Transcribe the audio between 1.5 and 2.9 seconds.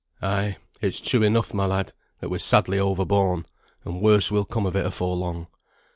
my lad, that we're sadly